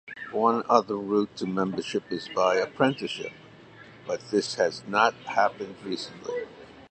[0.33, 3.33] One other route to membership is by apprenticeship,
[4.07, 6.47] but this has not happened recently.